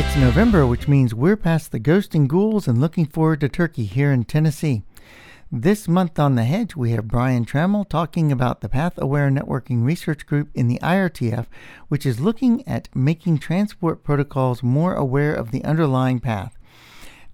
It's 0.00 0.16
November, 0.16 0.64
which 0.64 0.86
means 0.86 1.12
we're 1.12 1.36
past 1.36 1.72
the 1.72 1.80
ghost 1.80 2.14
and 2.14 2.28
ghouls 2.28 2.68
and 2.68 2.80
looking 2.80 3.04
forward 3.04 3.40
to 3.40 3.48
turkey 3.48 3.84
here 3.84 4.12
in 4.12 4.22
Tennessee. 4.22 4.84
This 5.50 5.88
month 5.88 6.20
on 6.20 6.36
The 6.36 6.44
Hedge, 6.44 6.76
we 6.76 6.92
have 6.92 7.08
Brian 7.08 7.44
Trammell 7.44 7.88
talking 7.88 8.30
about 8.30 8.60
the 8.60 8.68
Path 8.68 8.92
Aware 8.98 9.28
Networking 9.30 9.84
Research 9.84 10.24
Group 10.24 10.50
in 10.54 10.68
the 10.68 10.78
IRTF, 10.84 11.46
which 11.88 12.06
is 12.06 12.20
looking 12.20 12.62
at 12.64 12.88
making 12.94 13.38
transport 13.38 14.04
protocols 14.04 14.62
more 14.62 14.94
aware 14.94 15.34
of 15.34 15.50
the 15.50 15.64
underlying 15.64 16.20
path. 16.20 16.56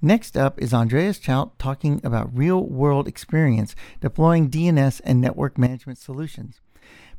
Next 0.00 0.34
up 0.34 0.58
is 0.58 0.72
Andreas 0.72 1.18
Chout 1.18 1.58
talking 1.58 2.00
about 2.02 2.34
real 2.34 2.64
world 2.64 3.06
experience 3.06 3.76
deploying 4.00 4.48
DNS 4.48 5.02
and 5.04 5.20
network 5.20 5.58
management 5.58 5.98
solutions. 5.98 6.62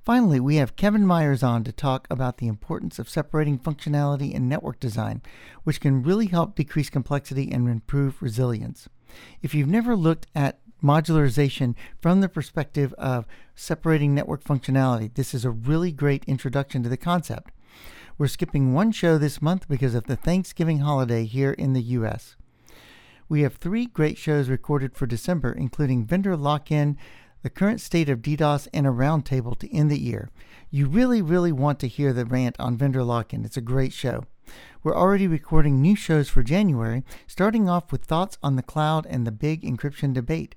Finally, 0.06 0.40
we 0.40 0.58
have 0.58 0.76
Kevin 0.76 1.04
Myers 1.04 1.42
on 1.42 1.64
to 1.64 1.72
talk 1.72 2.06
about 2.12 2.38
the 2.38 2.48
importance 2.48 3.00
of 3.00 3.10
separating 3.10 3.58
functionality 3.58 4.36
and 4.36 4.48
network 4.48 4.80
design, 4.80 5.20
which 5.64 5.82
can 5.82 6.04
really 6.04 6.28
help 6.28 6.54
decrease 6.54 6.92
complexity 6.92 7.52
and 7.52 7.68
improve 7.68 8.22
resilience. 8.22 8.88
If 9.42 9.56
you've 9.56 9.68
never 9.68 9.96
looked 9.96 10.28
at 10.36 10.60
modularization 10.84 11.74
from 12.00 12.22
the 12.22 12.30
perspective 12.30 12.94
of 13.00 13.26
separating 13.56 14.14
network 14.14 14.44
functionality, 14.44 15.12
this 15.12 15.34
is 15.34 15.44
a 15.44 15.50
really 15.50 15.92
great 15.92 16.24
introduction 16.26 16.84
to 16.84 16.90
the 16.90 16.98
concept. 16.98 17.52
We're 18.20 18.28
skipping 18.28 18.76
one 18.76 18.92
show 18.92 19.18
this 19.18 19.42
month 19.42 19.68
because 19.68 19.96
of 19.96 20.04
the 20.04 20.16
Thanksgiving 20.16 20.80
holiday 20.82 21.26
here 21.26 21.54
in 21.54 21.74
the 21.74 21.82
US. 21.82 22.36
We 23.28 23.42
have 23.42 23.56
three 23.56 23.88
great 23.88 24.20
shows 24.20 24.50
recorded 24.50 24.96
for 24.96 25.08
December, 25.08 25.52
including 25.52 26.06
vendor 26.06 26.38
lock 26.38 26.72
in, 26.72 26.96
the 27.46 27.50
current 27.52 27.80
state 27.80 28.10
of 28.10 28.24
DDoS, 28.24 28.68
and 28.74 28.88
a 28.88 28.90
roundtable 28.90 29.56
to 29.60 29.72
end 29.72 29.92
the 29.92 30.00
year. 30.00 30.32
You 30.72 30.88
really, 30.88 31.22
really 31.22 31.52
want 31.52 31.80
to 31.82 31.88
hear 31.88 32.12
the 32.12 32.26
rant 32.26 32.56
on 32.58 32.76
vendor 32.76 33.04
lock 33.04 33.36
in. 33.36 33.46
It's 33.46 33.56
a 33.56 33.62
great 33.62 33.94
show. 33.94 34.24
We're 34.82 34.98
already 34.98 35.28
recording 35.28 35.80
new 35.80 35.96
shows 35.96 36.28
for 36.28 36.42
January, 36.42 37.04
starting 37.28 37.70
off 37.70 37.92
with 37.92 38.04
thoughts 38.04 38.40
on 38.42 38.56
the 38.56 38.64
cloud 38.64 39.06
and 39.06 39.28
the 39.28 39.32
big 39.32 39.62
encryption 39.62 40.12
debate. 40.12 40.56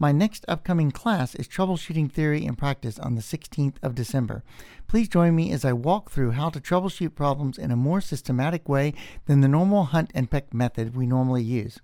My 0.00 0.10
next 0.10 0.44
upcoming 0.48 0.90
class 0.90 1.36
is 1.36 1.46
Troubleshooting 1.46 2.10
Theory 2.10 2.44
and 2.44 2.58
Practice 2.58 2.98
on 2.98 3.14
the 3.14 3.22
16th 3.22 3.76
of 3.80 3.94
December. 3.94 4.42
Please 4.88 5.08
join 5.08 5.36
me 5.36 5.52
as 5.52 5.64
I 5.64 5.74
walk 5.74 6.10
through 6.10 6.32
how 6.32 6.50
to 6.50 6.60
troubleshoot 6.60 7.14
problems 7.14 7.56
in 7.56 7.70
a 7.70 7.76
more 7.76 8.00
systematic 8.00 8.68
way 8.68 8.94
than 9.26 9.42
the 9.42 9.48
normal 9.48 9.84
hunt 9.84 10.10
and 10.12 10.28
peck 10.28 10.52
method 10.52 10.96
we 10.96 11.06
normally 11.06 11.44
use. 11.44 11.78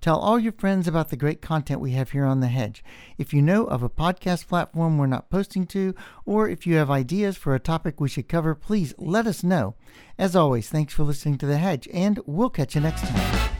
Tell 0.00 0.18
all 0.18 0.38
your 0.38 0.52
friends 0.52 0.88
about 0.88 1.10
the 1.10 1.16
great 1.16 1.42
content 1.42 1.80
we 1.80 1.92
have 1.92 2.12
here 2.12 2.24
on 2.24 2.40
The 2.40 2.48
Hedge. 2.48 2.82
If 3.18 3.34
you 3.34 3.42
know 3.42 3.64
of 3.64 3.82
a 3.82 3.90
podcast 3.90 4.48
platform 4.48 4.96
we're 4.96 5.06
not 5.06 5.28
posting 5.28 5.66
to, 5.68 5.94
or 6.24 6.48
if 6.48 6.66
you 6.66 6.76
have 6.76 6.90
ideas 6.90 7.36
for 7.36 7.54
a 7.54 7.60
topic 7.60 8.00
we 8.00 8.08
should 8.08 8.28
cover, 8.28 8.54
please 8.54 8.94
let 8.96 9.26
us 9.26 9.44
know. 9.44 9.74
As 10.18 10.34
always, 10.34 10.70
thanks 10.70 10.94
for 10.94 11.02
listening 11.02 11.36
to 11.38 11.46
The 11.46 11.58
Hedge, 11.58 11.86
and 11.92 12.18
we'll 12.24 12.50
catch 12.50 12.74
you 12.74 12.80
next 12.80 13.02
time. 13.02 13.59